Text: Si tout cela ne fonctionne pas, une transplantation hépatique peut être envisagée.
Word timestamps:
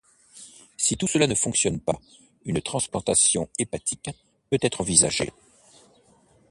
Si 0.77 0.97
tout 0.97 1.05
cela 1.05 1.27
ne 1.27 1.35
fonctionne 1.35 1.79
pas, 1.79 2.01
une 2.45 2.59
transplantation 2.59 3.47
hépatique 3.59 4.09
peut 4.49 4.57
être 4.63 4.81
envisagée. 4.81 5.31